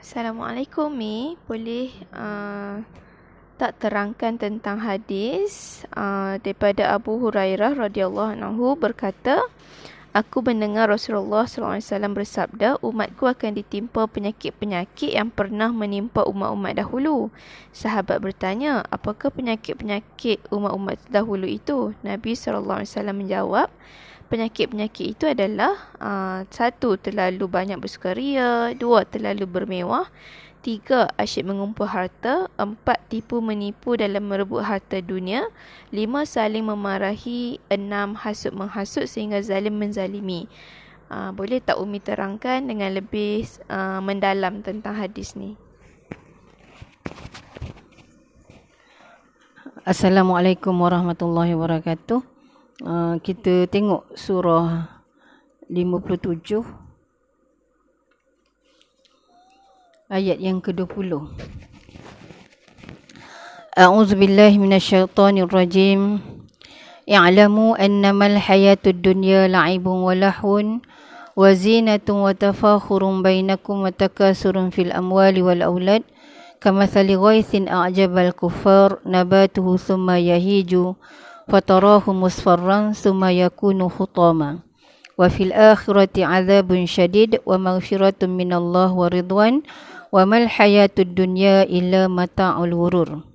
Assalamualaikum 0.00 0.88
Mi, 0.88 1.36
boleh 1.44 1.92
uh, 2.16 2.80
tak 3.60 3.76
terangkan 3.84 4.40
tentang 4.40 4.80
hadis 4.80 5.84
uh, 5.92 6.40
daripada 6.40 6.96
Abu 6.96 7.20
Hurairah 7.20 7.76
radhiyallahu 7.76 8.32
anhu 8.32 8.80
berkata 8.80 9.44
Aku 10.16 10.40
mendengar 10.40 10.88
Rasulullah 10.88 11.44
SAW 11.44 12.16
bersabda, 12.16 12.80
umatku 12.80 13.28
akan 13.28 13.60
ditimpa 13.60 14.08
penyakit-penyakit 14.08 15.14
yang 15.14 15.28
pernah 15.28 15.68
menimpa 15.68 16.24
umat-umat 16.26 16.80
dahulu. 16.80 17.28
Sahabat 17.70 18.18
bertanya, 18.24 18.82
apakah 18.90 19.30
penyakit-penyakit 19.30 20.50
umat-umat 20.50 20.98
dahulu 21.12 21.46
itu? 21.46 21.94
Nabi 22.02 22.34
SAW 22.34 22.82
menjawab, 23.14 23.70
penyakit-penyakit 24.30 25.18
itu 25.18 25.24
adalah 25.26 25.74
uh, 25.98 26.46
satu, 26.46 26.94
terlalu 26.94 27.50
banyak 27.50 27.82
bersukaria, 27.82 28.70
dua, 28.78 29.02
terlalu 29.02 29.44
bermewah, 29.44 30.06
Tiga, 30.60 31.08
asyik 31.16 31.48
mengumpul 31.48 31.88
harta. 31.88 32.52
Empat, 32.60 33.00
tipu 33.08 33.40
menipu 33.40 33.96
dalam 33.96 34.28
merebut 34.28 34.60
harta 34.60 35.00
dunia. 35.00 35.48
Lima, 35.88 36.28
saling 36.28 36.60
memarahi. 36.60 37.56
Enam, 37.72 38.12
hasut 38.12 38.52
menghasut 38.52 39.08
sehingga 39.08 39.40
zalim 39.40 39.80
menzalimi. 39.80 40.52
Uh, 41.08 41.32
boleh 41.32 41.64
tak 41.64 41.80
Umi 41.80 41.96
terangkan 41.96 42.60
dengan 42.68 42.92
lebih 42.92 43.48
uh, 43.72 44.04
mendalam 44.04 44.60
tentang 44.60 45.00
hadis 45.00 45.32
ni? 45.32 45.56
Assalamualaikum 49.88 50.76
warahmatullahi 50.76 51.56
wabarakatuh. 51.56 52.39
Uh, 52.80 53.20
kita 53.20 53.68
tengok 53.68 54.08
surah 54.16 54.88
57 55.68 56.64
ayat 60.08 60.40
yang 60.40 60.64
ke-20. 60.64 61.12
A'udzu 63.76 64.16
billahi 64.16 64.56
minasyaitonir 64.56 65.52
rajim. 65.52 66.24
I'lamu 67.04 67.76
annama 67.76 68.32
al-hayatud 68.32 69.04
dunya 69.04 69.44
la'ibun 69.44 70.00
wa 70.00 70.16
lahun 70.16 70.80
wa 71.36 71.52
zinatun 71.52 72.24
wa 72.24 72.32
tafakhurun 72.32 73.20
bainakum 73.20 73.84
wa 73.84 73.92
takasurun 73.92 74.72
fil 74.72 74.88
amwali 74.96 75.44
wal 75.44 75.60
aulad 75.60 76.00
kamathali 76.64 77.12
ghaithin 77.12 77.68
a'jaba 77.68 78.32
al-kuffar 78.32 79.04
nabatuhu 79.04 79.76
thumma 79.76 80.16
yahiju 80.16 80.96
fatarahu 81.50 82.14
musfarran 82.14 82.94
thumma 82.94 83.34
yakunu 83.34 83.90
khutama 83.90 84.62
wa 85.18 85.26
fil 85.26 85.50
akhirati 85.50 86.22
'adzabun 86.22 86.86
syadid 86.86 87.42
wa 87.42 87.58
maghfiratun 87.58 88.30
minallahi 88.30 88.94
wa 88.94 89.06
ridwan 89.10 89.54
wa 90.14 90.22
mal 90.22 90.46
hayatud 90.46 91.10
dunya 91.18 91.66
illa 91.66 92.06
mata'ul 92.06 92.70
ghurur 92.70 93.26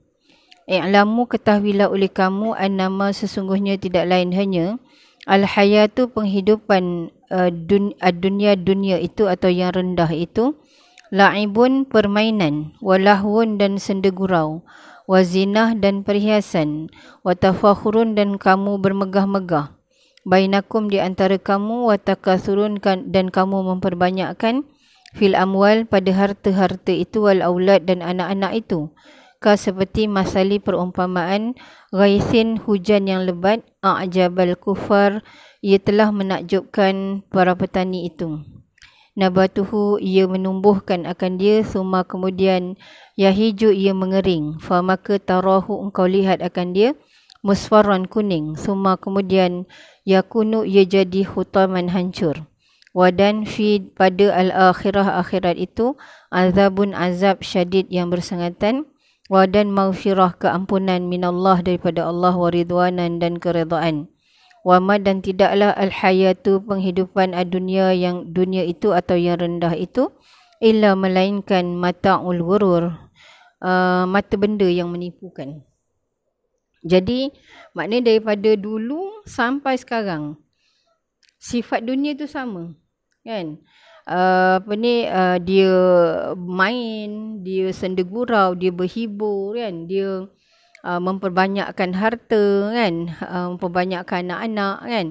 i'lamu 0.66 1.28
ketahuilah 1.28 1.92
oleh 1.92 2.08
kamu 2.08 2.56
annama 2.56 3.12
sesungguhnya 3.12 3.76
tidak 3.76 4.08
lain 4.08 4.32
hanya 4.32 4.80
al 5.28 5.44
hayatu 5.44 6.08
penghidupan 6.10 7.12
uh, 7.30 7.52
dun, 7.52 7.94
uh, 8.00 8.16
dunia 8.16 8.56
dunia 8.56 8.98
itu 8.98 9.28
atau 9.30 9.52
yang 9.52 9.76
rendah 9.76 10.10
itu 10.10 10.58
la'ibun 11.14 11.86
permainan 11.86 12.74
walahun 12.82 13.62
dan 13.62 13.78
sendegurau 15.06 15.14
wazinah 15.14 15.78
dan 15.78 16.02
perhiasan 16.02 16.90
watafakhurun 17.24 18.18
dan 18.18 18.38
kamu 18.42 18.82
bermegah-megah. 18.82 19.78
Bainakum 20.26 20.90
di 20.90 20.98
antara 20.98 21.38
kamu 21.38 21.86
watakasurun 21.86 22.82
dan 22.82 23.30
kamu 23.30 23.62
memperbanyakkan 23.62 24.66
fil 25.14 25.38
amwal 25.38 25.86
pada 25.86 26.10
harta-harta 26.10 26.92
itu 26.92 27.22
wal 27.30 27.46
aulad 27.46 27.86
dan 27.86 28.02
anak-anak 28.02 28.66
itu. 28.66 28.90
Ka 29.38 29.54
seperti 29.54 30.10
masali 30.10 30.58
perumpamaan 30.58 31.54
ghaisin 31.94 32.58
hujan 32.58 33.06
yang 33.06 33.30
lebat 33.30 33.62
a'jabal 33.86 34.58
kufar 34.58 35.22
ia 35.62 35.78
telah 35.78 36.10
menakjubkan 36.10 37.22
para 37.30 37.54
petani 37.54 38.10
itu 38.10 38.42
nabatuhu 39.16 39.98
ia 40.04 40.28
menumbuhkan 40.28 41.08
akan 41.08 41.40
dia 41.40 41.64
suma 41.64 42.04
kemudian 42.04 42.76
yahiju 43.16 43.72
ia 43.72 43.96
mengering. 43.96 44.60
Fa 44.60 44.84
maka 44.84 45.18
tarahu 45.18 45.80
engkau 45.88 46.06
lihat 46.06 46.44
akan 46.44 46.76
dia 46.76 46.90
musfarran 47.42 48.06
kuning. 48.06 48.60
Suma 48.60 49.00
kemudian 49.00 49.66
yakunu 50.04 50.68
ia 50.68 50.84
jadi 50.84 51.24
hutaman 51.26 51.90
hancur. 51.90 52.46
Wadan 52.96 53.44
fi 53.44 53.84
pada 53.84 54.32
al-akhirah 54.32 55.20
akhirat 55.20 55.60
itu 55.60 56.00
azabun 56.32 56.96
azab 56.96 57.44
syadid 57.44 57.92
yang 57.92 58.08
bersengatan 58.08 58.88
wadan 59.28 59.68
maghfirah 59.68 60.40
keampunan 60.40 61.04
minallah 61.04 61.60
daripada 61.60 62.08
Allah 62.08 62.32
wa 62.40 62.48
ridwanan 62.48 63.20
dan 63.20 63.36
keredaan 63.36 64.08
wa 64.66 64.82
dan 64.98 65.22
tidaklah 65.22 65.78
al-hayatu 65.78 66.58
penghidupan 66.66 67.38
dunia 67.54 67.94
yang 67.94 68.34
dunia 68.34 68.66
itu 68.66 68.98
atau 68.98 69.14
yang 69.14 69.38
rendah 69.38 69.78
itu 69.78 70.10
illa 70.58 70.98
melainkan 70.98 71.78
mata'ul 71.78 72.42
ghurur 72.42 72.90
uh, 73.62 74.04
mata 74.10 74.34
benda 74.42 74.66
yang 74.66 74.90
menipukan. 74.90 75.62
Jadi 76.82 77.30
maknanya 77.78 78.10
daripada 78.10 78.58
dulu 78.58 79.22
sampai 79.30 79.78
sekarang 79.78 80.38
sifat 81.38 81.86
dunia 81.86 82.18
itu 82.18 82.26
sama 82.26 82.74
kan? 83.22 83.62
Uh, 84.06 84.62
apa 84.62 84.74
ni 84.78 85.06
uh, 85.10 85.42
dia 85.42 85.74
main 86.38 87.42
dia 87.42 87.70
sendegurau 87.70 88.58
dia 88.58 88.74
berhibur 88.74 89.58
kan? 89.58 89.86
Dia 89.86 90.26
uh, 90.86 91.02
memperbanyakkan 91.02 91.98
harta 91.98 92.70
kan 92.70 93.10
uh, 93.26 93.46
memperbanyakkan 93.58 94.30
anak-anak 94.30 94.78
kan. 94.86 95.08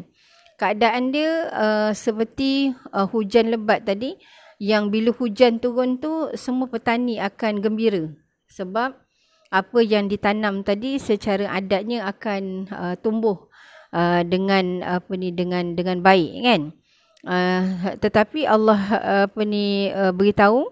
Keadaan 0.54 1.10
dia 1.10 1.50
uh, 1.50 1.90
seperti 1.90 2.70
uh, 2.94 3.10
hujan 3.10 3.50
lebat 3.50 3.82
tadi 3.82 4.14
yang 4.62 4.94
bila 4.94 5.10
hujan 5.10 5.58
turun 5.58 5.98
tu 5.98 6.30
semua 6.38 6.70
petani 6.70 7.18
akan 7.18 7.58
gembira. 7.58 8.14
Sebab 8.54 8.94
apa 9.50 9.78
yang 9.82 10.06
ditanam 10.06 10.62
tadi 10.62 11.02
secara 11.02 11.50
adatnya 11.50 12.06
akan 12.06 12.70
uh, 12.70 12.94
tumbuh 13.02 13.50
uh, 13.90 14.22
dengan 14.22 14.86
apa 14.86 15.10
ni 15.18 15.34
dengan 15.34 15.74
dengan 15.74 15.98
baik 15.98 16.30
kan. 16.46 16.62
Uh, 17.24 17.96
tetapi 17.98 18.46
Allah 18.46 18.78
uh, 18.78 19.22
apa 19.26 19.42
ni 19.42 19.90
uh, 19.90 20.14
beritahu 20.14 20.70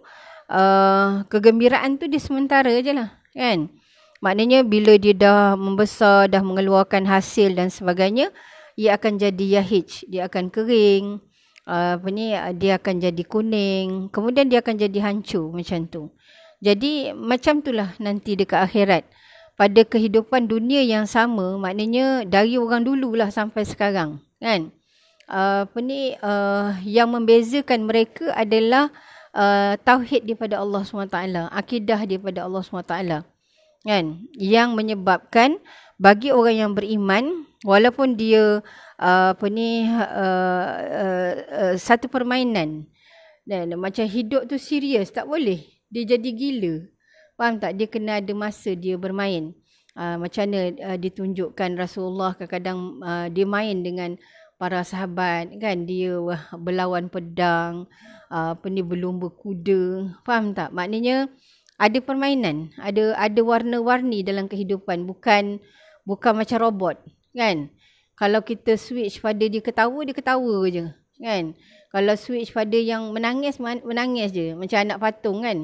uh, 0.53 1.25
kegembiraan 1.27 1.97
tu 1.97 2.07
di 2.07 2.21
sementara 2.21 2.71
je 2.85 2.93
lah 2.93 3.09
kan 3.33 3.73
maknanya 4.23 4.63
bila 4.63 4.95
dia 4.97 5.13
dah 5.13 5.59
membesar 5.59 6.31
dah 6.31 6.41
mengeluarkan 6.41 7.05
hasil 7.05 7.59
dan 7.59 7.69
sebagainya 7.69 8.31
ia 8.79 8.97
akan 8.97 9.19
jadi 9.21 9.61
yahij 9.61 10.07
dia 10.09 10.31
akan 10.31 10.49
kering 10.49 11.21
uh, 11.67 11.99
apa 11.99 12.09
ni 12.09 12.33
dia 12.57 12.79
akan 12.79 12.95
jadi 13.03 13.23
kuning 13.27 14.09
kemudian 14.15 14.49
dia 14.49 14.63
akan 14.63 14.79
jadi 14.79 14.99
hancur 15.03 15.53
macam 15.53 15.85
tu. 15.91 16.15
Jadi 16.63 17.11
macam 17.11 17.59
itulah 17.59 17.91
nanti 17.99 18.39
dekat 18.39 18.71
akhirat. 18.71 19.03
Pada 19.59 19.83
kehidupan 19.83 20.47
dunia 20.47 20.81
yang 20.81 21.05
sama 21.11 21.59
maknanya 21.59 22.23
dari 22.25 22.57
orang 22.57 22.87
dululah 22.87 23.29
sampai 23.29 23.67
sekarang 23.67 24.23
kan? 24.39 24.71
Uh, 25.27 25.67
apa 25.67 25.79
ni 25.83 26.15
uh, 26.19 26.75
yang 26.87 27.11
membezakan 27.11 27.87
mereka 27.87 28.31
adalah 28.35 28.91
uh, 29.35 29.75
tauhid 29.81 30.27
daripada 30.27 30.59
Allah 30.63 30.83
SWT, 30.83 31.19
akidah 31.51 32.01
daripada 32.05 32.47
Allah 32.47 32.63
SWT. 32.63 32.95
Kan? 33.83 34.31
Yang 34.39 34.69
menyebabkan 34.79 35.59
bagi 35.99 36.31
orang 36.35 36.57
yang 36.59 36.73
beriman 36.75 37.47
walaupun 37.63 38.19
dia 38.19 38.63
uh, 38.99 39.29
apa 39.35 39.47
ni 39.47 39.87
uh, 39.87 40.75
uh, 40.83 41.31
uh, 41.51 41.75
satu 41.79 42.11
permainan 42.11 42.91
dan 43.43 43.75
macam 43.79 44.07
hidup 44.07 44.47
tu 44.47 44.59
serius 44.59 45.11
tak 45.11 45.27
boleh. 45.27 45.63
Dia 45.91 46.15
jadi 46.15 46.31
gila. 46.31 46.75
Faham 47.35 47.59
tak? 47.59 47.75
Dia 47.75 47.87
kena 47.91 48.23
ada 48.23 48.33
masa 48.33 48.73
dia 48.75 48.95
bermain. 48.95 49.55
Uh, 49.93 50.17
macam 50.17 50.49
mana 50.49 50.73
uh, 50.79 50.97
ditunjukkan 50.97 51.77
Rasulullah 51.77 52.33
kadang-kadang 52.39 52.79
uh, 53.05 53.27
dia 53.29 53.45
main 53.45 53.83
dengan 53.83 54.17
para 54.57 54.87
sahabat 54.87 55.53
kan. 55.59 55.85
Dia 55.85 56.17
berlawan 56.55 57.11
pedang 57.11 57.91
uh, 58.31 58.55
apa 58.55 58.67
ni 58.71 58.81
berlumba 58.81 59.29
kuda. 59.29 60.17
Faham 60.23 60.55
tak? 60.55 60.71
Maknanya 60.71 61.29
ada 61.83 61.99
permainan 61.99 62.71
ada 62.79 63.19
ada 63.19 63.41
warna-warni 63.43 64.23
dalam 64.23 64.47
kehidupan 64.47 65.03
bukan 65.03 65.59
bukan 66.07 66.33
macam 66.39 66.59
robot 66.63 66.97
kan? 67.35 67.75
Kalau 68.15 68.39
kita 68.45 68.79
switch 68.79 69.19
pada 69.19 69.43
dia 69.43 69.59
ketawa 69.59 69.99
dia 70.07 70.15
ketawa 70.15 70.63
je 70.71 70.87
kan? 71.19 71.59
Kalau 71.91 72.15
switch 72.15 72.55
pada 72.55 72.79
yang 72.79 73.11
menangis 73.11 73.59
menangis 73.59 74.31
je 74.31 74.55
macam 74.55 74.79
anak 74.79 74.99
patung 75.03 75.43
kan? 75.43 75.59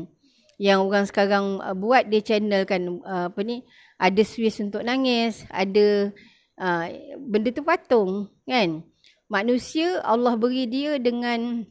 Yang 0.58 0.78
orang 0.82 1.04
sekarang 1.06 1.46
uh, 1.62 1.76
buat 1.78 2.10
dia 2.10 2.18
channel 2.18 2.66
kan 2.66 2.98
uh, 3.06 3.30
apa 3.30 3.40
ni 3.46 3.62
ada 3.94 4.22
switch 4.26 4.58
untuk 4.58 4.82
nangis 4.82 5.46
ada 5.54 6.10
uh, 6.58 6.84
benda 7.22 7.54
tu 7.54 7.62
patung 7.62 8.26
kan? 8.42 8.82
Manusia 9.30 10.02
Allah 10.02 10.34
beri 10.34 10.66
dia 10.66 10.98
dengan 10.98 11.62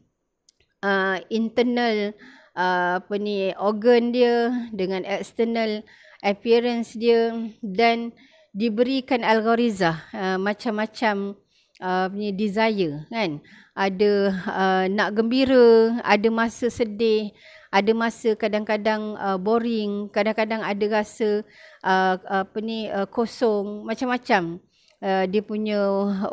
uh, 0.80 1.16
internal 1.28 2.16
uh, 2.58 2.98
apa 2.98 3.14
ni 3.16 3.54
organ 3.54 4.10
dia 4.10 4.50
dengan 4.74 5.06
external 5.06 5.86
appearance 6.26 6.98
dia 6.98 7.30
dan 7.62 8.10
diberikan 8.50 9.22
algoritma 9.22 10.02
uh, 10.10 10.36
macam-macam 10.42 11.38
uh, 11.78 12.06
punya 12.10 12.34
desire 12.34 13.06
kan? 13.06 13.38
Ada 13.78 14.10
uh, 14.34 14.84
nak 14.90 15.14
gembira 15.14 16.02
ada 16.02 16.28
masa 16.34 16.66
sedih 16.66 17.30
ada 17.70 17.92
masa 17.94 18.34
kadang-kadang 18.34 19.14
uh, 19.20 19.38
boring 19.38 20.10
kadang-kadang 20.10 20.64
ada 20.66 20.84
rasa 20.90 21.46
uh, 21.86 22.14
apa 22.26 22.58
ni 22.58 22.90
uh, 22.90 23.06
kosong 23.06 23.86
macam-macam. 23.86 24.58
Uh, 24.98 25.30
dia 25.30 25.46
punya 25.46 25.78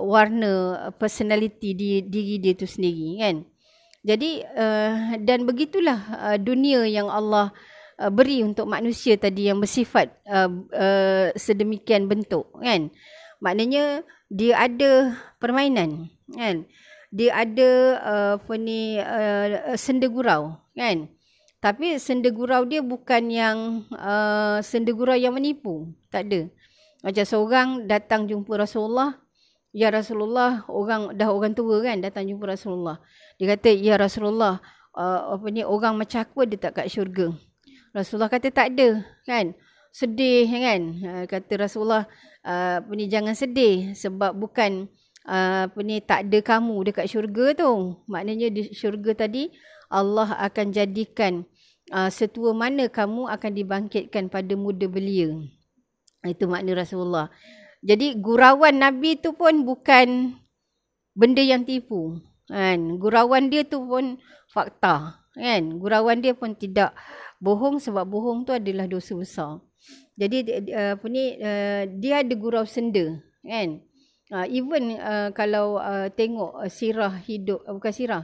warna 0.02 0.90
personality 0.98 1.78
di 1.78 2.02
diri 2.02 2.42
dia 2.42 2.58
tu 2.58 2.66
sendiri 2.66 3.22
kan 3.22 3.46
jadi 4.06 4.46
uh, 4.54 5.18
dan 5.26 5.50
begitulah 5.50 5.98
uh, 6.14 6.38
dunia 6.38 6.86
yang 6.86 7.10
Allah 7.10 7.50
uh, 7.98 8.14
beri 8.14 8.46
untuk 8.46 8.70
manusia 8.70 9.18
tadi 9.18 9.50
yang 9.50 9.58
bersifat 9.58 10.14
uh, 10.30 10.46
uh, 10.70 11.34
sedemikian 11.34 12.06
bentuk 12.06 12.46
kan? 12.62 12.94
Maknanya 13.42 14.06
dia 14.30 14.62
ada 14.62 15.18
permainan 15.42 16.14
kan? 16.30 16.70
Dia 17.10 17.34
ada 17.34 17.70
uh, 17.98 18.34
apa 18.38 18.54
ni 18.62 19.02
uh, 19.02 19.74
senda 19.74 20.06
gurau 20.06 20.54
kan? 20.78 21.10
Tapi 21.58 21.98
senda 21.98 22.30
gurau 22.30 22.62
dia 22.62 22.86
bukan 22.86 23.34
yang 23.34 23.90
uh, 23.90 24.62
senda 24.62 24.94
gurau 24.94 25.18
yang 25.18 25.34
menipu 25.34 25.90
tak 26.14 26.30
ada. 26.30 26.46
Macam 27.02 27.26
seorang 27.26 27.70
datang 27.90 28.30
jumpa 28.30 28.54
Rasulullah 28.54 29.18
ya 29.76 29.92
Rasulullah 29.92 30.64
orang 30.72 31.12
dah 31.20 31.36
orang 31.36 31.52
tua 31.52 31.84
kan 31.84 32.00
datang 32.00 32.32
jumpa 32.32 32.48
Rasulullah. 32.48 33.04
Dia 33.36 33.60
kata 33.60 33.76
ya 33.76 34.00
Rasulullah 34.00 34.64
uh, 34.96 35.36
apa 35.36 35.52
ni 35.52 35.68
orang 35.68 36.00
macam 36.00 36.24
aku 36.24 36.48
dia 36.48 36.56
tak 36.56 36.80
kat 36.80 36.88
syurga? 36.88 37.36
Rasulullah 37.92 38.32
kata 38.32 38.48
tak 38.56 38.72
ada 38.72 39.04
kan? 39.28 39.52
Sedih 39.92 40.48
kan? 40.48 40.82
Uh, 41.04 41.24
kata 41.28 41.68
Rasulullah 41.68 42.08
uh, 42.48 42.80
apa 42.80 42.92
ni 42.96 43.12
jangan 43.12 43.36
sedih 43.36 43.92
sebab 43.92 44.32
bukan 44.40 44.88
uh, 45.28 45.68
apa 45.68 45.80
ni 45.84 46.00
tak 46.00 46.32
ada 46.32 46.40
kamu 46.40 46.76
dekat 46.88 47.12
syurga 47.12 47.52
tu. 47.60 48.00
Maknanya 48.08 48.48
di 48.56 48.72
syurga 48.72 49.28
tadi 49.28 49.52
Allah 49.92 50.40
akan 50.40 50.72
jadikan 50.72 51.44
uh, 51.92 52.08
setua 52.08 52.56
mana 52.56 52.88
kamu 52.88 53.28
akan 53.28 53.52
dibangkitkan 53.52 54.32
pada 54.32 54.56
muda 54.56 54.88
belia. 54.88 55.36
Itu 56.24 56.48
makna 56.48 56.80
Rasulullah 56.80 57.28
jadi 57.86 58.18
gurauan 58.18 58.82
nabi 58.82 59.22
tu 59.22 59.38
pun 59.38 59.62
bukan 59.62 60.34
benda 61.14 61.46
yang 61.46 61.62
tipu 61.62 62.18
kan 62.50 62.98
gurauan 62.98 63.54
dia 63.54 63.62
tu 63.62 63.86
pun 63.86 64.18
fakta 64.50 65.22
kan 65.38 65.62
gurauan 65.78 66.26
dia 66.26 66.34
pun 66.34 66.58
tidak 66.58 66.98
bohong 67.38 67.78
sebab 67.78 68.10
bohong 68.10 68.44
tu 68.44 68.52
adalah 68.58 68.90
dosa 68.90 69.14
besar 69.14 69.62
jadi 70.16 70.64
apa 70.96 71.06
ni 71.12 71.36
uh, 71.44 71.84
dia 72.00 72.24
ada 72.24 72.34
gurau 72.40 72.64
senda 72.64 73.20
kan. 73.44 73.84
Uh, 74.32 74.48
even 74.50 74.98
uh, 74.98 75.30
kalau 75.38 75.78
uh, 75.78 76.10
tengok 76.10 76.66
sirah 76.72 77.14
hidup 77.30 77.62
bukan 77.70 77.94
sirah 77.94 78.24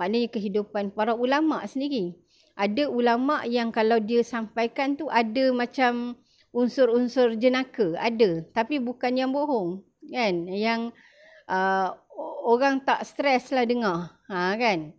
maknanya 0.00 0.32
kehidupan 0.32 0.94
para 0.94 1.12
ulama 1.18 1.60
sendiri. 1.66 2.14
Ada 2.54 2.88
ulama 2.88 3.42
yang 3.44 3.74
kalau 3.74 3.98
dia 3.98 4.22
sampaikan 4.22 4.94
tu 4.94 5.10
ada 5.10 5.50
macam 5.50 6.14
unsur-unsur 6.52 7.34
jenaka, 7.40 7.96
ada 7.96 8.44
tapi 8.52 8.78
bukan 8.78 9.16
yang 9.16 9.32
bohong 9.32 9.82
kan. 10.08 10.46
Yang 10.48 10.92
uh, 11.48 11.96
orang 12.44 12.84
tak 12.84 13.02
stres 13.08 13.50
lah 13.50 13.64
dengar. 13.64 14.14
Ha 14.28 14.54
kan. 14.60 14.92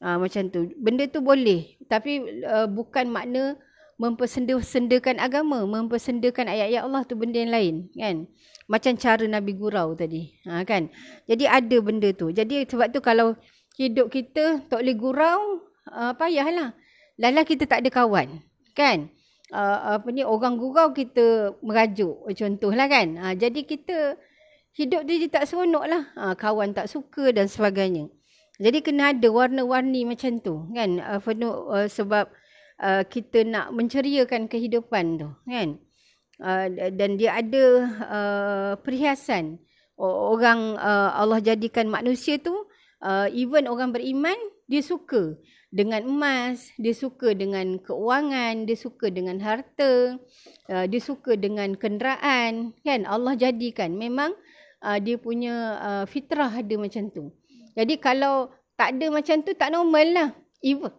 Uh, 0.00 0.16
macam 0.16 0.48
tu. 0.48 0.72
Benda 0.80 1.04
tu 1.10 1.20
boleh 1.20 1.76
tapi 1.90 2.42
uh, 2.46 2.70
bukan 2.70 3.10
makna 3.10 3.58
mempersendakan 4.00 5.20
agama, 5.20 5.60
mempersendakan 5.68 6.48
ayat-ayat 6.48 6.88
Allah 6.88 7.04
tu 7.04 7.20
benda 7.20 7.36
yang 7.36 7.52
lain, 7.52 7.74
kan? 7.92 8.24
Macam 8.64 8.96
cara 8.96 9.28
Nabi 9.28 9.52
gurau 9.52 9.92
tadi, 9.92 10.32
ha, 10.48 10.64
kan? 10.64 10.88
Jadi 11.28 11.44
ada 11.44 11.76
benda 11.84 12.08
tu. 12.16 12.32
Jadi 12.32 12.64
sebab 12.64 12.88
tu 12.96 13.04
kalau 13.04 13.36
hidup 13.76 14.08
kita 14.08 14.64
tak 14.72 14.80
boleh 14.80 14.96
gurau, 14.96 15.40
uh, 15.92 16.16
payahlah. 16.16 16.72
Lala 17.20 17.44
kita 17.44 17.68
tak 17.68 17.84
ada 17.84 17.92
kawan, 17.92 18.40
kan? 18.72 19.12
Uh, 19.50 19.98
apa 19.98 20.06
ni 20.14 20.22
orang 20.22 20.54
gurau 20.54 20.94
kita 20.94 21.58
merajuk 21.58 22.22
contohlah 22.38 22.86
kan. 22.86 23.18
Ha, 23.18 23.34
jadi 23.34 23.66
kita 23.66 24.14
hidup 24.78 25.02
dia 25.02 25.26
tak 25.26 25.50
seronok 25.50 25.84
lah. 25.90 26.02
Ha, 26.14 26.38
kawan 26.38 26.70
tak 26.70 26.86
suka 26.86 27.34
dan 27.34 27.50
sebagainya. 27.50 28.06
Jadi 28.62 28.78
kena 28.84 29.10
ada 29.10 29.26
warna-warni 29.26 30.06
macam 30.06 30.38
tu 30.38 30.70
kan. 30.70 31.02
Uh, 31.02 31.18
penuh, 31.18 31.54
uh, 31.66 31.90
sebab 31.90 32.30
uh, 32.80 33.02
kita 33.04 33.44
nak 33.44 33.70
menceriakan 33.76 34.48
kehidupan 34.48 35.20
tu 35.20 35.28
kan 35.44 35.76
uh, 36.40 36.66
dan 36.70 37.20
dia 37.20 37.36
ada 37.36 37.64
uh, 38.08 38.72
perhiasan 38.80 39.60
orang 40.00 40.80
uh, 40.80 41.12
Allah 41.12 41.44
jadikan 41.44 41.86
manusia 41.92 42.40
tu 42.40 42.56
uh, 43.04 43.28
even 43.30 43.68
orang 43.68 43.92
beriman 43.92 44.36
dia 44.64 44.80
suka 44.80 45.36
dengan 45.70 46.02
emas 46.02 46.74
dia 46.82 46.90
suka 46.90 47.30
dengan 47.30 47.78
keuangan 47.78 48.66
dia 48.66 48.74
suka 48.74 49.06
dengan 49.06 49.38
harta 49.38 50.18
uh, 50.66 50.84
dia 50.90 51.00
suka 51.02 51.38
dengan 51.38 51.78
kenderaan 51.78 52.74
kan? 52.82 53.06
Allah 53.06 53.38
jadikan. 53.38 53.94
Memang 53.94 54.34
uh, 54.82 54.98
dia 54.98 55.16
punya 55.16 55.54
uh, 55.78 56.04
fitrah 56.10 56.50
ada 56.50 56.74
macam 56.74 57.08
tu. 57.14 57.30
Jadi 57.78 58.02
kalau 58.02 58.50
tak 58.74 58.98
ada 58.98 59.06
macam 59.14 59.46
tu 59.46 59.54
tak 59.54 59.70
normal 59.70 60.06
lah. 60.10 60.28
Even 60.60 60.90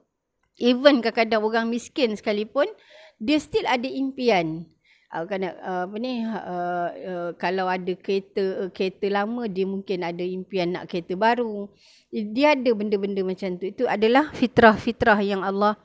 Even 0.61 1.01
kadang-kadang 1.01 1.41
orang 1.41 1.67
miskin 1.73 2.13
sekalipun, 2.13 2.69
dia 3.17 3.41
still 3.41 3.65
ada 3.65 3.89
impian. 3.89 4.69
Uh, 5.11 5.27
kerana 5.27 5.51
uh, 5.59 5.83
apa 5.91 5.95
ni 5.99 6.23
uh, 6.23 6.87
uh, 6.87 7.29
kalau 7.35 7.67
ada 7.67 7.91
kereta 7.99 8.63
uh, 8.63 8.69
kereta 8.71 9.11
lama 9.11 9.43
dia 9.43 9.67
mungkin 9.67 10.07
ada 10.07 10.23
impian 10.23 10.71
nak 10.71 10.87
kereta 10.87 11.19
baru. 11.19 11.67
Dia 12.15 12.55
ada 12.55 12.71
benda-benda 12.71 13.19
macam 13.19 13.59
tu. 13.59 13.67
Itu 13.67 13.91
adalah 13.91 14.31
fitrah-fitrah 14.31 15.19
yang 15.19 15.43
Allah 15.43 15.75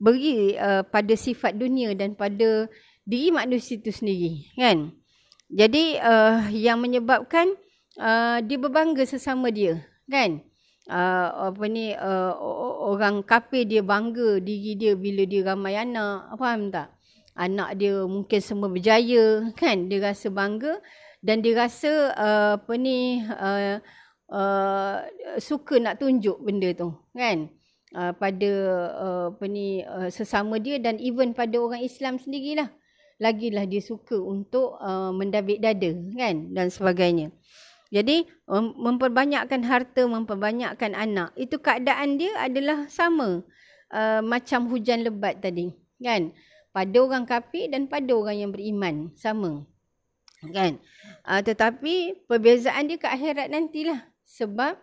beri 0.00 0.56
uh, 0.56 0.80
pada 0.88 1.12
sifat 1.12 1.60
dunia 1.60 1.92
dan 1.92 2.16
pada 2.16 2.72
diri 3.04 3.28
manusia 3.28 3.76
itu 3.76 3.92
sendiri 3.92 4.48
kan? 4.56 4.96
Jadi 5.52 6.00
uh, 6.00 6.48
yang 6.48 6.80
menyebabkan 6.80 7.52
uh, 8.00 8.40
dia 8.40 8.56
berbangga 8.56 9.04
sesama 9.04 9.52
dia 9.52 9.84
kan? 10.08 10.40
Uh, 10.88 11.52
apa 11.52 11.68
ni 11.68 11.92
uh, 11.92 12.32
orang 12.88 13.20
kafir 13.28 13.68
dia 13.68 13.84
bangga 13.84 14.40
diri 14.40 14.72
dia 14.72 14.96
bila 14.96 15.28
dia 15.28 15.52
ramai 15.52 15.76
anak. 15.76 16.32
Faham 16.40 16.72
tak 16.72 16.96
anak 17.36 17.78
dia 17.78 18.04
mungkin 18.04 18.40
semua 18.42 18.68
berjaya 18.70 19.50
kan 19.60 19.86
dia 19.86 20.02
rasa 20.02 20.28
bangga 20.30 20.78
dan 21.20 21.44
dia 21.44 21.54
rasa 21.56 21.92
uh, 22.16 22.52
apa 22.58 22.72
ni 22.80 23.20
uh, 23.22 23.78
uh, 24.32 24.94
suka 25.36 25.78
nak 25.78 26.00
tunjuk 26.00 26.40
benda 26.40 26.72
tu 26.72 26.90
kan 27.12 27.48
uh, 27.94 28.12
pada 28.16 28.50
uh, 28.96 29.26
apa 29.36 29.44
ni 29.46 29.84
uh, 29.84 30.08
sesama 30.08 30.56
dia 30.58 30.80
dan 30.80 30.96
even 30.98 31.36
pada 31.36 31.60
orang 31.60 31.84
Islam 31.84 32.16
sendirilah 32.16 32.72
lagilah 33.20 33.68
dia 33.68 33.84
suka 33.84 34.16
untuk 34.16 34.80
uh, 34.80 35.12
mendabik 35.12 35.60
dada 35.60 35.92
kan 36.16 36.56
dan 36.56 36.72
sebagainya 36.72 37.30
jadi 37.90 38.22
memperbanyakkan 38.78 39.66
harta, 39.66 40.06
memperbanyakkan 40.06 40.94
anak. 40.94 41.34
Itu 41.34 41.58
keadaan 41.58 42.22
dia 42.22 42.30
adalah 42.38 42.86
sama 42.86 43.42
uh, 43.90 44.22
macam 44.22 44.70
hujan 44.70 45.02
lebat 45.02 45.42
tadi. 45.42 45.74
Kan? 45.98 46.30
Pada 46.70 46.96
orang 47.02 47.26
kafir 47.26 47.66
dan 47.70 47.90
pada 47.90 48.10
orang 48.14 48.36
yang 48.46 48.50
beriman. 48.54 49.10
Sama. 49.18 49.66
Kan? 50.40 50.80
Uh, 51.26 51.42
tetapi 51.42 52.24
perbezaan 52.30 52.88
dia 52.88 52.96
ke 52.96 53.08
akhirat 53.10 53.50
nantilah. 53.50 54.06
Sebab 54.24 54.78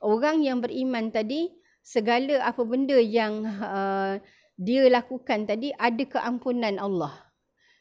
orang 0.00 0.46
yang 0.46 0.62
beriman 0.62 1.10
tadi, 1.10 1.50
segala 1.82 2.40
apa 2.40 2.62
benda 2.62 2.96
yang 2.96 3.44
uh, 3.44 4.16
dia 4.54 4.86
lakukan 4.86 5.44
tadi 5.44 5.74
ada 5.74 6.04
keampunan 6.06 6.78
Allah. 6.78 7.12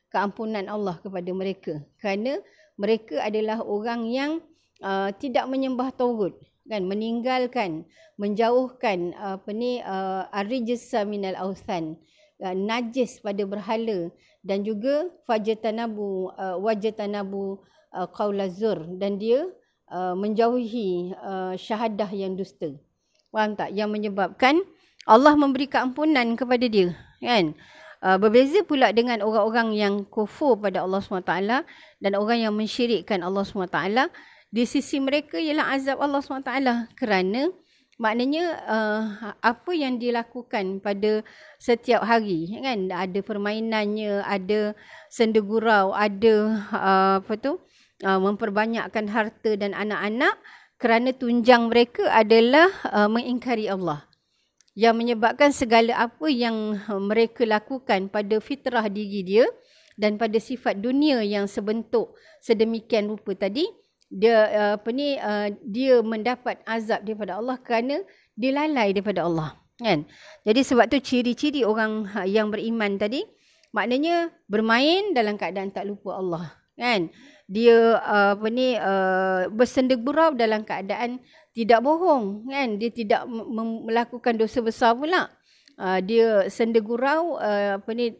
Keampunan 0.09 0.65
Allah 0.67 0.97
kepada 0.99 1.31
mereka. 1.31 1.79
Kerana 2.01 2.41
mereka 2.75 3.21
adalah 3.21 3.61
orang 3.61 4.09
yang 4.09 4.31
uh, 4.81 5.09
tidak 5.15 5.45
menyembah 5.45 5.93
tauhid 5.93 6.33
kan 6.63 6.87
meninggalkan 6.87 7.83
menjauhkan 8.15 9.11
uh, 9.19 9.35
apa 9.35 9.51
ni 9.51 9.83
uh, 9.83 10.31
arijsa 10.31 11.03
minal 11.03 11.35
ausan 11.35 11.99
uh, 12.41 12.55
najis 12.55 13.21
pada 13.21 13.43
berhala 13.45 14.09
dan 14.41 14.65
juga 14.65 15.11
fajatanabu 15.29 16.33
uh, 16.33 16.57
wajatanabu 16.59 17.61
uh, 17.93 18.07
qaulazur 18.11 18.83
dan 18.97 19.21
dia 19.21 19.47
uh, 19.93 20.17
menjauhi 20.17 21.13
uh, 21.21 21.53
syahadah 21.53 22.09
yang 22.11 22.33
dusta. 22.33 22.73
Faham 23.33 23.57
tak? 23.57 23.73
Yang 23.73 23.89
menyebabkan 23.89 24.61
Allah 25.03 25.33
memberi 25.35 25.67
keampunan 25.67 26.37
kepada 26.37 26.65
dia 26.69 26.93
kan? 27.19 27.53
Uh, 28.03 28.19
berbeza 28.19 28.59
pula 28.67 28.91
dengan 28.91 29.23
orang-orang 29.23 29.79
yang 29.79 29.95
kufur 30.03 30.59
pada 30.59 30.83
Allah 30.83 30.99
SWT 30.99 31.63
dan 32.03 32.11
orang 32.19 32.43
yang 32.43 32.51
mensyirikkan 32.51 33.23
Allah 33.23 33.47
SWT 33.47 33.79
di 34.51 34.67
sisi 34.67 34.99
mereka 34.99 35.39
ialah 35.39 35.71
azab 35.71 36.03
Allah 36.03 36.19
SWT 36.19 36.51
kerana 36.99 37.47
Maknanya 38.01 38.45
uh, 38.65 39.01
apa 39.37 39.71
yang 39.77 40.01
dilakukan 40.01 40.81
pada 40.81 41.21
setiap 41.61 42.01
hari 42.01 42.49
kan? 42.57 42.89
Ada 42.89 43.21
permainannya, 43.21 44.25
ada 44.25 44.73
sendegurau, 45.13 45.93
ada 45.93 46.35
uh, 46.73 47.15
apa 47.21 47.33
tu? 47.37 47.61
Uh, 48.01 48.19
memperbanyakkan 48.19 49.05
harta 49.07 49.53
dan 49.55 49.77
anak-anak. 49.77 50.35
Kerana 50.81 51.13
tunjang 51.15 51.69
mereka 51.69 52.09
adalah 52.09 52.67
uh, 52.89 53.07
mengingkari 53.07 53.69
Allah. 53.69 54.03
Yang 54.73 54.95
menyebabkan 54.97 55.53
segala 55.53 55.93
apa 55.95 56.27
yang 56.33 56.81
mereka 56.97 57.45
lakukan 57.45 58.09
pada 58.09 58.41
fitrah 58.41 58.89
diri 58.89 59.21
dia 59.21 59.45
dan 59.93 60.17
pada 60.17 60.41
sifat 60.41 60.81
dunia 60.81 61.21
yang 61.21 61.45
sebentuk 61.45 62.17
sedemikian 62.41 63.13
rupa 63.13 63.37
tadi 63.37 63.69
dia 64.13 64.35
uh, 64.53 64.71
apa 64.77 64.89
ni 64.93 65.17
uh, 65.17 65.49
dia 65.65 66.05
mendapat 66.05 66.61
azab 66.69 67.01
daripada 67.01 67.41
Allah 67.41 67.57
kerana 67.57 68.05
dia 68.37 68.53
lalai 68.53 68.93
daripada 68.93 69.25
Allah 69.25 69.57
kan? 69.81 70.05
Jadi 70.45 70.61
sebab 70.61 70.85
tu 70.85 71.01
ciri-ciri 71.01 71.65
orang 71.65 72.05
yang 72.29 72.53
beriman 72.53 73.01
tadi 73.01 73.25
maknanya 73.73 74.29
bermain 74.45 75.17
dalam 75.17 75.33
keadaan 75.33 75.73
tak 75.73 75.89
lupa 75.89 76.21
Allah 76.21 76.53
kan? 76.77 77.09
Dia 77.49 77.97
uh, 77.99 78.37
apa 78.37 78.47
ni 78.53 78.77
bersendegurau 79.51 80.37
dalam 80.37 80.61
keadaan 80.61 81.17
tidak 81.57 81.81
bohong 81.81 82.45
kan? 82.53 82.77
Dia 82.77 82.93
tidak 82.93 83.25
melakukan 83.83 84.37
dosa 84.37 84.61
besar 84.61 84.93
pula. 84.93 85.33
Uh, 85.73 85.97
dia 86.05 86.45
sendegurau 86.53 87.41
uh, 87.41 87.81
apa 87.81 87.89
ni 87.97 88.13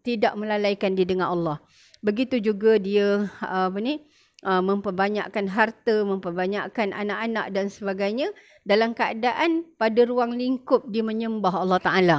tidak 0.00 0.32
melalaikan 0.40 0.96
dia 0.96 1.04
dengan 1.04 1.36
Allah. 1.36 1.60
Begitu 2.00 2.40
juga 2.40 2.80
dia 2.80 3.28
uh, 3.44 3.68
apa 3.68 3.76
ni 3.76 4.00
uh, 4.44 4.62
memperbanyakkan 4.62 5.48
harta, 5.50 6.04
memperbanyakkan 6.04 6.92
anak-anak 6.92 7.50
dan 7.50 7.66
sebagainya 7.72 8.28
dalam 8.62 8.92
keadaan 8.92 9.64
pada 9.80 10.04
ruang 10.04 10.36
lingkup 10.36 10.86
dia 10.92 11.02
menyembah 11.02 11.64
Allah 11.64 11.80
Taala. 11.80 12.18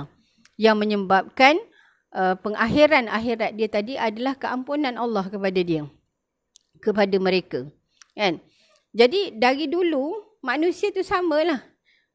Yang 0.57 0.75
menyebabkan 0.81 1.55
uh, 2.11 2.35
pengakhiran 2.41 3.07
akhirat 3.07 3.55
dia 3.55 3.69
tadi 3.69 3.93
adalah 3.95 4.35
keampunan 4.35 4.97
Allah 4.97 5.29
kepada 5.29 5.61
dia 5.61 5.87
kepada 6.83 7.15
mereka 7.17 7.65
kan? 8.13 8.39
Jadi 8.95 9.35
dari 9.35 9.67
dulu 9.67 10.39
manusia 10.39 10.93
tu 10.93 11.03
samalah. 11.03 11.59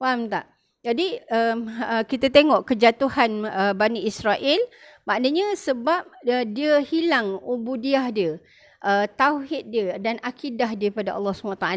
Faham 0.00 0.32
tak? 0.32 0.48
Jadi 0.80 1.20
um, 1.28 1.68
uh, 1.68 2.02
kita 2.08 2.32
tengok 2.32 2.64
kejatuhan 2.64 3.44
uh, 3.44 3.76
Bani 3.76 4.00
Israel 4.08 4.56
maknanya 5.04 5.52
sebab 5.52 6.08
uh, 6.24 6.44
dia 6.48 6.80
hilang 6.80 7.36
ubudiah 7.44 8.08
dia 8.08 8.40
uh, 8.84 9.06
tauhid 9.08 9.68
dia 9.68 9.96
dan 10.00 10.20
akidah 10.24 10.72
dia 10.76 10.90
pada 10.92 11.16
Allah 11.16 11.32
SWT. 11.32 11.68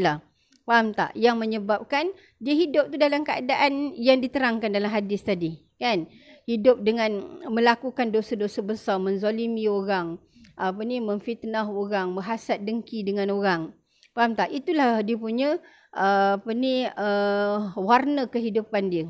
Faham 0.64 0.96
tak? 0.96 1.12
Yang 1.20 1.36
menyebabkan 1.36 2.16
dia 2.40 2.56
hidup 2.56 2.88
tu 2.88 2.96
dalam 2.96 3.28
keadaan 3.28 3.92
yang 4.00 4.24
diterangkan 4.24 4.72
dalam 4.72 4.88
hadis 4.88 5.20
tadi. 5.24 5.60
Kan? 5.76 6.08
Hidup 6.48 6.80
dengan 6.84 7.40
melakukan 7.52 8.12
dosa-dosa 8.12 8.64
besar, 8.64 9.00
menzalimi 9.00 9.68
orang, 9.68 10.20
apa 10.56 10.80
ni 10.88 11.04
memfitnah 11.04 11.68
orang, 11.68 12.16
menghasad 12.16 12.64
dengki 12.64 13.04
dengan 13.04 13.32
orang. 13.36 13.76
Faham 14.16 14.40
tak? 14.40 14.56
Itulah 14.56 15.04
dia 15.04 15.20
punya 15.20 15.60
uh, 15.96 16.40
apa 16.40 16.52
ni 16.56 16.88
uh, 16.88 17.76
warna 17.76 18.30
kehidupan 18.32 18.88
dia. 18.88 19.06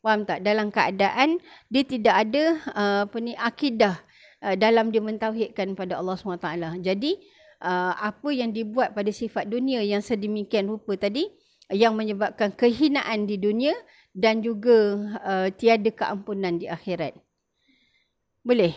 Faham 0.00 0.24
tak? 0.24 0.40
Dalam 0.44 0.72
keadaan 0.72 1.40
dia 1.68 1.84
tidak 1.84 2.14
ada 2.28 2.44
uh, 2.72 3.00
apa 3.08 3.16
ni 3.20 3.32
akidah 3.36 4.00
uh, 4.44 4.56
dalam 4.60 4.92
dia 4.92 5.00
mentauhidkan 5.00 5.72
pada 5.72 5.96
Allah 5.96 6.20
SWT. 6.20 6.84
Jadi 6.84 7.16
uh, 7.64 7.96
apa 7.96 8.28
yang 8.28 8.52
dibuat 8.52 8.92
pada 8.92 9.08
sifat 9.08 9.48
dunia 9.48 9.80
yang 9.80 10.04
sedemikian 10.04 10.68
rupa 10.68 11.00
tadi 11.00 11.24
yang 11.72 11.96
menyebabkan 11.96 12.52
kehinaan 12.52 13.24
di 13.24 13.40
dunia 13.40 13.72
dan 14.12 14.44
juga 14.44 15.00
uh, 15.24 15.48
tiada 15.48 15.88
keampunan 15.88 16.60
di 16.60 16.68
akhirat. 16.68 17.16
Boleh? 18.44 18.76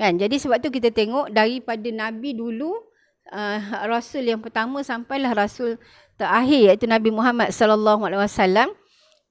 Kan? 0.00 0.16
Jadi 0.16 0.40
sebab 0.40 0.58
tu 0.64 0.72
kita 0.72 0.88
tengok 0.88 1.28
daripada 1.28 1.88
Nabi 1.92 2.32
dulu 2.32 2.72
uh, 3.32 3.60
Rasul 3.88 4.28
yang 4.28 4.40
pertama 4.40 4.80
sampailah 4.80 5.36
Rasul 5.36 5.76
terakhir 6.16 6.72
iaitu 6.72 6.88
Nabi 6.88 7.12
Muhammad 7.12 7.52
sallallahu 7.52 8.08
alaihi 8.08 8.24
wasallam 8.24 8.68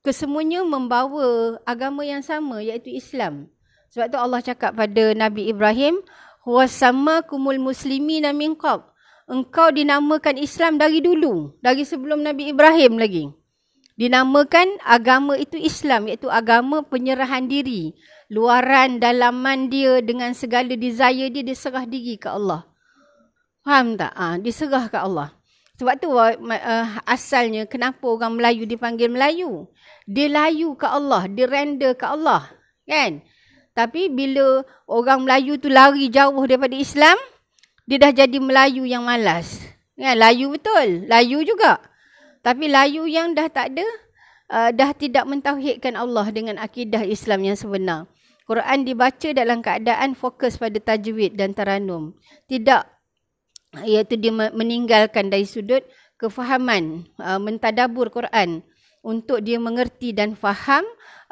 kesemuanya 0.06 0.62
membawa 0.62 1.58
agama 1.66 2.06
yang 2.06 2.22
sama 2.22 2.62
iaitu 2.62 2.94
Islam. 2.94 3.50
Sebab 3.94 4.08
tu 4.12 4.18
Allah 4.18 4.42
cakap 4.42 4.74
pada 4.74 5.14
Nabi 5.14 5.50
Ibrahim, 5.52 6.00
Huwasama 6.46 7.26
kumul 7.26 7.58
muslimina 7.58 8.30
min 8.30 8.54
qab. 8.54 8.86
Engkau 9.26 9.74
dinamakan 9.74 10.38
Islam 10.38 10.78
dari 10.78 11.02
dulu. 11.02 11.58
Dari 11.58 11.82
sebelum 11.82 12.22
Nabi 12.22 12.54
Ibrahim 12.54 13.02
lagi. 13.02 13.34
Dinamakan 13.98 14.78
agama 14.86 15.34
itu 15.42 15.58
Islam. 15.58 16.06
Iaitu 16.06 16.30
agama 16.30 16.86
penyerahan 16.86 17.50
diri. 17.50 17.98
Luaran, 18.30 19.02
dalaman 19.02 19.74
dia 19.74 20.06
dengan 20.06 20.38
segala 20.38 20.78
desire 20.78 21.34
dia, 21.34 21.42
dia 21.42 21.58
serah 21.58 21.90
diri 21.90 22.14
ke 22.22 22.30
Allah. 22.30 22.70
Faham 23.66 23.98
tak? 23.98 24.14
Ha, 24.14 24.38
diserah 24.38 24.86
ke 24.86 25.02
Allah. 25.02 25.34
Sebab 25.82 25.98
tu 25.98 26.14
uh, 26.14 26.38
asalnya 27.10 27.66
kenapa 27.66 28.06
orang 28.06 28.38
Melayu 28.38 28.70
dipanggil 28.70 29.10
Melayu. 29.10 29.66
Dia 30.06 30.30
layu 30.30 30.78
ke 30.78 30.86
Allah. 30.86 31.26
Dia 31.26 31.50
render 31.50 31.98
ke 31.98 32.06
Allah. 32.06 32.54
Kan? 32.86 33.26
Tapi 33.76 34.08
bila 34.08 34.64
orang 34.88 35.28
Melayu 35.28 35.60
tu 35.60 35.68
lari 35.68 36.08
jauh 36.08 36.40
daripada 36.48 36.74
Islam, 36.80 37.20
dia 37.84 38.00
dah 38.00 38.12
jadi 38.16 38.40
Melayu 38.40 38.88
yang 38.88 39.04
malas. 39.04 39.60
Ya, 40.00 40.16
layu 40.16 40.56
betul. 40.56 41.06
Layu 41.12 41.44
juga. 41.44 41.84
Tapi 42.40 42.72
layu 42.72 43.04
yang 43.04 43.36
dah 43.36 43.52
tak 43.52 43.76
ada, 43.76 43.88
uh, 44.48 44.70
dah 44.72 44.96
tidak 44.96 45.28
mentauhidkan 45.28 46.00
Allah 46.00 46.32
dengan 46.32 46.56
akidah 46.56 47.04
Islam 47.04 47.44
yang 47.52 47.58
sebenar. 47.60 48.08
Quran 48.46 48.86
dibaca 48.86 49.30
dalam 49.34 49.60
keadaan 49.60 50.14
fokus 50.14 50.56
pada 50.56 50.78
tajwid 50.78 51.34
dan 51.34 51.52
taranum. 51.52 52.14
Tidak 52.46 52.96
iaitu 53.84 54.16
dia 54.16 54.32
meninggalkan 54.32 55.28
dari 55.28 55.44
sudut 55.44 55.84
kefahaman, 56.16 57.04
uh, 57.20 57.42
mentadabur 57.42 58.08
Quran 58.08 58.64
untuk 59.04 59.44
dia 59.44 59.60
mengerti 59.60 60.16
dan 60.16 60.38
faham 60.38 60.86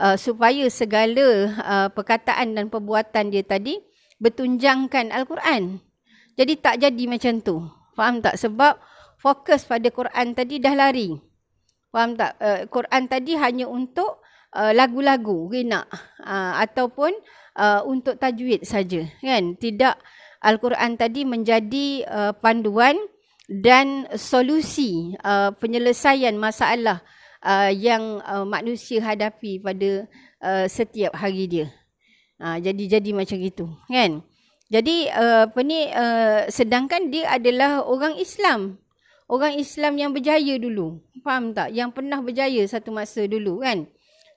uh, 0.04 0.20
supaya 0.20 0.68
segala 0.68 1.56
uh, 1.64 1.88
perkataan 1.96 2.60
dan 2.60 2.68
perbuatan 2.68 3.32
dia 3.32 3.48
tadi 3.48 3.80
bertunjangkan 4.20 5.16
Al-Quran. 5.16 5.80
Jadi 6.36 6.54
tak 6.60 6.84
jadi 6.84 7.04
macam 7.08 7.40
tu. 7.40 7.56
Faham 7.96 8.20
tak? 8.20 8.36
Sebab 8.36 8.76
fokus 9.22 9.64
pada 9.64 9.88
Quran 9.88 10.36
tadi 10.36 10.60
dah 10.60 10.76
lari. 10.76 11.16
Faham 11.94 12.20
tak? 12.20 12.36
Uh, 12.44 12.68
Quran 12.68 13.08
tadi 13.08 13.40
hanya 13.40 13.72
untuk 13.72 14.20
uh, 14.52 14.76
lagu-lagu, 14.76 15.48
rina 15.48 15.88
uh, 16.20 16.54
ataupun 16.60 17.16
uh, 17.56 17.86
untuk 17.88 18.20
tajwid 18.20 18.68
saja, 18.68 19.08
kan? 19.24 19.56
Tidak 19.56 19.96
Al-Quran 20.44 21.00
tadi 21.00 21.24
menjadi 21.24 22.04
uh, 22.04 22.34
panduan 22.36 23.00
dan 23.48 24.10
solusi 24.18 25.16
uh, 25.24 25.54
penyelesaian 25.56 26.36
masalah 26.36 27.00
uh, 27.44 27.70
yang 27.70 28.24
uh, 28.24 28.48
manusia 28.48 29.04
hadapi 29.04 29.60
pada 29.60 30.08
uh, 30.40 30.66
setiap 30.66 31.14
hari 31.14 31.46
dia. 31.46 31.68
Uh, 32.40 32.58
jadi 32.58 32.98
jadi 33.00 33.10
macam 33.14 33.38
itu, 33.38 33.66
kan? 33.92 34.24
Jadi 34.72 35.12
uh, 35.12 35.46
apa 35.46 35.60
ni 35.62 35.86
uh, 35.92 36.50
sedangkan 36.50 37.14
dia 37.14 37.30
adalah 37.30 37.86
orang 37.86 38.18
Islam. 38.18 38.80
Orang 39.30 39.56
Islam 39.56 39.96
yang 39.96 40.12
berjaya 40.12 40.60
dulu. 40.60 41.00
Faham 41.24 41.56
tak? 41.56 41.72
Yang 41.72 41.96
pernah 41.96 42.20
berjaya 42.20 42.60
satu 42.68 42.92
masa 42.92 43.24
dulu, 43.24 43.64
kan? 43.64 43.88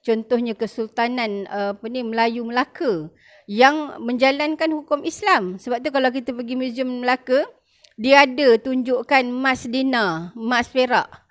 Contohnya 0.05 0.55
Kesultanan 0.55 1.49
uh, 1.51 1.75
apa 1.75 1.85
ni 1.91 2.05
Melayu 2.05 2.47
Melaka 2.47 3.11
yang 3.49 3.99
menjalankan 3.99 4.71
hukum 4.71 5.03
Islam. 5.03 5.59
Sebab 5.59 5.83
tu 5.83 5.89
kalau 5.91 6.07
kita 6.13 6.31
pergi 6.31 6.55
Museum 6.55 7.03
Melaka, 7.03 7.43
dia 7.99 8.23
ada 8.23 8.55
tunjukkan 8.61 9.27
emas 9.27 9.67
dinar, 9.67 10.31
emas 10.37 10.69
perak 10.71 11.26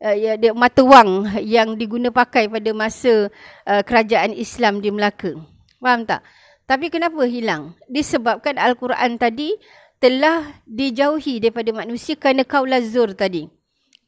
uh, 0.00 0.16
ya, 0.16 0.34
dia, 0.40 0.56
mata 0.56 0.82
wang 0.82 1.28
yang 1.44 1.76
diguna 1.76 2.08
pakai 2.10 2.48
pada 2.48 2.70
masa 2.72 3.28
uh, 3.68 3.82
kerajaan 3.84 4.32
Islam 4.34 4.80
di 4.80 4.88
Melaka. 4.90 5.36
Faham 5.80 6.04
tak? 6.08 6.24
Tapi 6.64 6.86
kenapa 6.88 7.20
hilang? 7.26 7.74
Disebabkan 7.90 8.56
Al-Quran 8.56 9.18
tadi 9.20 9.56
telah 10.00 10.60
dijauhi 10.64 11.42
daripada 11.42 11.70
manusia 11.76 12.16
kerana 12.16 12.46
kaulah 12.46 12.80
zur 12.80 13.12
tadi. 13.12 13.48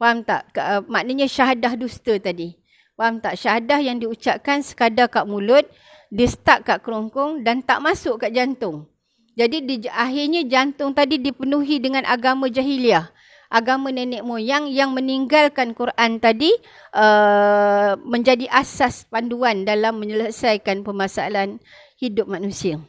Faham 0.00 0.24
tak? 0.24 0.48
Uh, 0.56 0.82
maknanya 0.88 1.28
syahadah 1.28 1.76
dusta 1.76 2.16
tadi. 2.18 2.56
Faham 2.96 3.20
tak? 3.20 3.36
Syahadah 3.38 3.80
yang 3.80 4.00
diucapkan 4.00 4.60
sekadar 4.64 5.08
kat 5.08 5.24
mulut, 5.28 5.64
dia 6.12 6.28
stuck 6.28 6.64
kat 6.68 6.84
kerongkong 6.84 7.40
dan 7.40 7.64
tak 7.64 7.80
masuk 7.80 8.20
kat 8.20 8.36
jantung. 8.36 8.88
Jadi 9.32 9.64
di, 9.64 9.74
akhirnya 9.88 10.44
jantung 10.44 10.92
tadi 10.92 11.16
dipenuhi 11.16 11.80
dengan 11.80 12.04
agama 12.04 12.52
jahiliah 12.52 13.08
agama 13.52 13.92
nenek 13.92 14.24
moyang 14.24 14.72
yang 14.72 14.96
meninggalkan 14.96 15.76
Quran 15.76 16.16
tadi 16.16 16.48
uh, 16.96 18.00
menjadi 18.00 18.48
asas 18.48 19.04
panduan 19.12 19.68
dalam 19.68 20.00
menyelesaikan 20.00 20.80
permasalahan 20.80 21.60
hidup 22.00 22.32
manusia. 22.32 22.80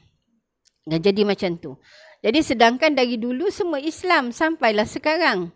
Dan 0.87 1.03
jadi 1.03 1.27
macam 1.27 1.59
tu. 1.59 1.75
Jadi 2.23 2.39
sedangkan 2.39 2.95
dari 2.95 3.19
dulu 3.19 3.51
semua 3.51 3.83
Islam 3.83 4.31
sampailah 4.31 4.87
sekarang. 4.87 5.51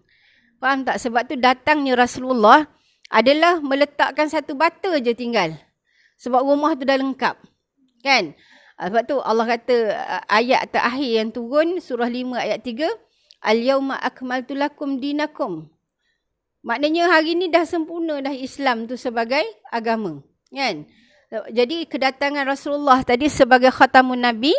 Faham 0.60 0.84
tak? 0.84 1.00
Sebab 1.00 1.24
tu 1.32 1.40
datangnya 1.40 1.96
Rasulullah 1.96 2.68
adalah 3.08 3.64
meletakkan 3.64 4.28
satu 4.28 4.60
bata 4.60 5.00
je 5.00 5.16
tinggal. 5.16 5.56
Sebab 6.20 6.44
rumah 6.44 6.76
tu 6.76 6.84
dah 6.84 7.00
lengkap. 7.00 7.40
Kan? 8.04 8.36
Ah, 8.76 8.92
sebab 8.92 9.04
tu 9.08 9.16
Allah 9.24 9.46
kata 9.58 9.76
ah, 9.96 10.24
ayat 10.28 10.70
terakhir 10.70 11.10
yang 11.24 11.30
turun 11.32 11.80
surah 11.80 12.12
5 12.12 12.36
ayat 12.36 12.60
3 12.62 13.07
Al-yawma 13.42 13.98
akmaltu 14.02 14.58
lakum 14.58 14.98
dinakum. 14.98 15.70
Maknanya 16.66 17.14
hari 17.14 17.38
ni 17.38 17.48
dah 17.48 17.64
sempurna 17.64 18.20
dah 18.20 18.34
Islam 18.34 18.90
tu 18.90 18.98
sebagai 19.00 19.44
agama. 19.72 20.20
Kan? 20.52 20.90
Jadi 21.54 21.86
kedatangan 21.88 22.44
Rasulullah 22.48 23.04
tadi 23.04 23.28
sebagai 23.32 23.72
khatamun 23.72 24.20
Nabi 24.20 24.56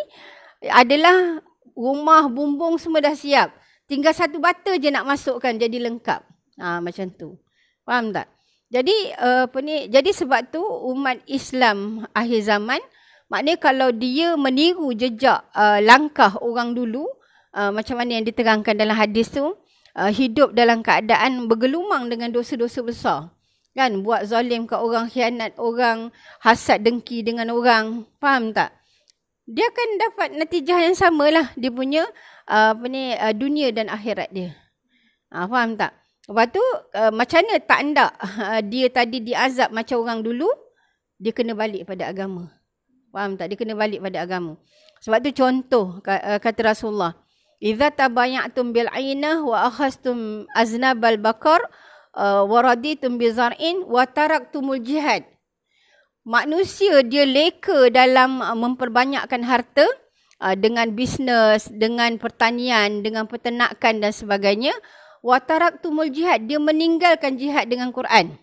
adalah 0.68 1.42
rumah 1.74 2.30
bumbung 2.30 2.80
semua 2.80 3.04
dah 3.04 3.16
siap. 3.16 3.52
Tinggal 3.88 4.12
satu 4.12 4.36
bata 4.40 4.76
je 4.76 4.88
nak 4.92 5.08
masukkan 5.08 5.52
jadi 5.52 5.80
lengkap. 5.80 6.20
Ha, 6.60 6.80
macam 6.80 7.08
tu. 7.12 7.40
Faham 7.88 8.12
tak? 8.12 8.28
Jadi 8.68 9.16
uh, 9.16 9.48
apa 9.48 9.58
ni? 9.64 9.88
Jadi 9.88 10.12
sebab 10.12 10.52
tu 10.52 10.60
umat 10.60 11.24
Islam 11.24 12.04
akhir 12.12 12.44
zaman 12.44 12.80
Maknanya 13.28 13.60
kalau 13.60 13.88
dia 13.92 14.34
meniru 14.40 14.96
jejak 14.96 15.44
uh, 15.52 15.78
langkah 15.84 16.40
orang 16.40 16.72
dulu, 16.72 17.04
uh, 17.58 17.74
macam 17.74 17.98
mana 17.98 18.22
yang 18.22 18.24
diterangkan 18.24 18.78
dalam 18.78 18.94
hadis 18.94 19.34
tu, 19.34 19.58
uh, 19.98 20.10
hidup 20.14 20.54
dalam 20.54 20.86
keadaan 20.86 21.50
bergelumang 21.50 22.06
dengan 22.06 22.30
dosa-dosa 22.30 22.80
besar. 22.86 23.20
Kan? 23.74 24.06
Buat 24.06 24.30
zalim 24.30 24.70
ke 24.70 24.78
orang, 24.78 25.10
khianat 25.10 25.58
orang, 25.58 26.14
hasad 26.38 26.86
dengki 26.86 27.26
dengan 27.26 27.50
orang. 27.50 28.06
Faham 28.22 28.54
tak? 28.54 28.74
Dia 29.50 29.66
akan 29.66 29.88
dapat 29.98 30.28
natijah 30.38 30.78
yang 30.86 30.94
sama 30.94 31.26
lah. 31.34 31.50
Dia 31.58 31.74
punya 31.74 32.06
uh, 32.46 32.78
apa 32.78 32.86
ni, 32.86 33.18
uh, 33.18 33.34
dunia 33.34 33.74
dan 33.74 33.90
akhirat 33.90 34.30
dia. 34.30 34.54
Uh, 35.34 35.46
faham 35.50 35.74
tak? 35.74 35.98
Lepas 36.28 36.46
tu, 36.52 36.64
uh, 36.94 37.10
macam 37.10 37.42
mana 37.42 37.54
tak 37.58 37.80
nak 37.90 38.12
uh, 38.20 38.60
dia 38.62 38.86
tadi 38.92 39.24
diazab 39.24 39.74
macam 39.74 40.04
orang 40.04 40.20
dulu, 40.22 40.48
dia 41.18 41.34
kena 41.34 41.56
balik 41.58 41.88
pada 41.88 42.06
agama. 42.06 42.52
Faham 43.10 43.34
tak? 43.34 43.50
Dia 43.50 43.56
kena 43.58 43.74
balik 43.74 43.98
pada 44.04 44.22
agama. 44.22 44.60
Sebab 44.98 45.18
tu 45.22 45.30
contoh 45.30 46.02
eh, 46.04 46.42
kata 46.42 46.74
Rasulullah. 46.74 47.14
Iza 47.58 47.90
tabaya'tum 47.90 48.70
bil 48.70 48.86
ainah 48.94 49.42
wa 49.42 49.66
akhastum 49.66 50.46
aznabal 50.54 51.18
bakar 51.18 51.58
uh, 52.14 52.46
wa 52.46 52.62
raditum 52.62 53.18
bizar'in 53.18 53.82
wa 53.82 54.06
taraktumul 54.06 54.78
jihad. 54.78 55.26
Manusia 56.22 57.02
dia 57.02 57.26
leka 57.26 57.90
dalam 57.90 58.38
uh, 58.38 58.54
memperbanyakkan 58.54 59.42
harta 59.42 59.90
uh, 60.38 60.54
dengan 60.54 60.94
bisnes, 60.94 61.66
dengan 61.66 62.14
pertanian, 62.22 63.02
dengan 63.02 63.26
peternakan 63.26 64.06
dan 64.06 64.12
sebagainya. 64.14 64.74
Wa 65.18 65.42
taraktumul 65.42 66.14
jihad. 66.14 66.46
Dia 66.46 66.62
meninggalkan 66.62 67.34
jihad 67.34 67.66
dengan 67.66 67.90
Quran 67.90 68.38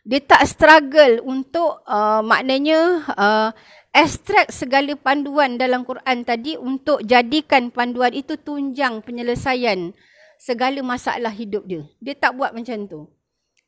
dia 0.00 0.20
tak 0.24 0.42
struggle 0.48 1.20
untuk 1.28 1.84
uh, 1.84 2.24
maknanya 2.24 3.04
uh, 3.14 3.48
extract 3.90 4.54
segala 4.54 4.94
panduan 4.94 5.58
dalam 5.58 5.82
Quran 5.82 6.22
tadi 6.22 6.54
untuk 6.54 7.02
jadikan 7.02 7.74
panduan 7.74 8.14
itu 8.14 8.38
tunjang 8.38 9.02
penyelesaian 9.02 9.94
segala 10.40 10.80
masalah 10.80 11.30
hidup 11.34 11.66
dia. 11.66 11.82
Dia 11.98 12.14
tak 12.16 12.38
buat 12.38 12.54
macam 12.54 12.86
tu. 12.86 13.00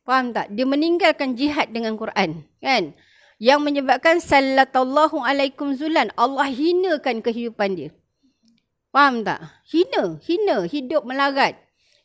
Faham 0.03 0.35
tak? 0.35 0.51
Dia 0.51 0.67
meninggalkan 0.67 1.35
jihad 1.39 1.71
dengan 1.71 1.95
Quran. 1.95 2.43
Kan? 2.59 2.91
Yang 3.39 3.59
menyebabkan 3.63 4.19
sallallahu 4.19 5.23
alaikum 5.23 5.75
zulan. 5.75 6.11
Allah 6.19 6.51
hinakan 6.51 7.23
kehidupan 7.23 7.79
dia. 7.79 7.89
Faham 8.91 9.23
tak? 9.23 9.47
Hina. 9.63 10.19
Hina. 10.19 10.57
Hidup 10.67 11.07
melarat. 11.07 11.55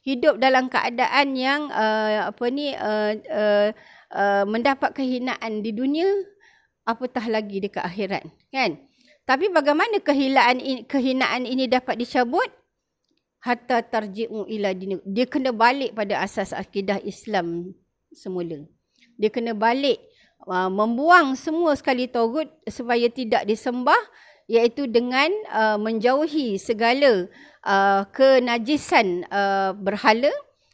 Hidup 0.06 0.38
dalam 0.38 0.70
keadaan 0.70 1.34
yang 1.34 1.70
uh, 1.74 2.30
apa 2.30 2.44
ni... 2.54 2.70
Uh, 2.78 3.12
uh, 3.28 3.68
uh, 4.12 4.44
mendapat 4.48 4.94
kehinaan 4.96 5.60
di 5.60 5.72
dunia 5.72 6.08
apatah 6.88 7.28
lagi 7.28 7.60
dekat 7.60 7.84
akhirat 7.84 8.24
kan? 8.48 8.80
Tapi 9.28 9.52
bagaimana 9.52 10.00
kehinaan 10.00 10.56
ini, 10.56 10.88
kehinaan 10.88 11.44
ini 11.44 11.68
dapat 11.68 12.00
dicabut? 12.00 12.48
Hatta 13.44 13.84
tarji'u 13.84 14.48
ila 14.48 14.72
dini 14.72 14.98
dia 15.04 15.28
kena 15.28 15.52
balik 15.54 15.94
pada 15.94 16.24
asas 16.24 16.50
akidah 16.56 16.98
Islam 17.04 17.76
semula. 18.10 18.64
Dia 19.20 19.28
kena 19.28 19.52
balik 19.52 20.00
uh, 20.48 20.72
membuang 20.72 21.36
semua 21.36 21.76
sekali 21.76 22.08
tauhid 22.08 22.48
supaya 22.66 23.06
tidak 23.12 23.44
disembah 23.46 24.00
iaitu 24.48 24.88
dengan 24.88 25.28
uh, 25.52 25.76
menjauhi 25.76 26.56
segala 26.56 27.28
uh, 27.62 28.02
kenajisan 28.10 29.28
uh, 29.28 29.76
berhala 29.76 30.32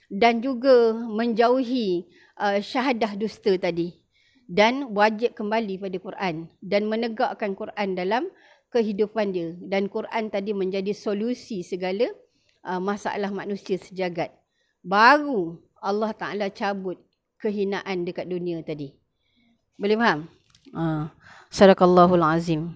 dan 0.09 0.39
juga 0.39 0.95
menjauhi 0.95 2.07
uh, 2.39 2.63
syahadah 2.63 3.19
dusta 3.19 3.59
tadi 3.59 4.04
dan 4.45 4.93
wajib 4.93 5.33
kembali 5.33 5.81
pada 5.81 5.99
Quran 6.01 6.35
dan 6.61 6.87
menegakkan 6.89 7.57
Quran 7.57 7.97
dalam 7.97 8.29
kehidupan 8.69 9.33
dia. 9.33 9.55
Dan 9.63 9.87
Quran 9.89 10.29
tadi 10.29 10.51
menjadi 10.51 10.91
solusi 10.91 11.63
segala 11.63 12.11
uh, 12.67 12.81
masalah 12.83 13.31
manusia 13.31 13.79
sejagat. 13.79 14.35
Baru 14.85 15.63
Allah 15.81 16.13
Taala 16.13 16.49
cabut 16.53 17.01
kehinaan 17.41 18.05
dekat 18.05 18.29
dunia 18.29 18.61
tadi. 18.65 18.93
Boleh 19.77 19.97
faham? 19.97 20.21
Uh, 20.75 21.07
sadaqallahul 21.53 22.25
azim 22.25 22.73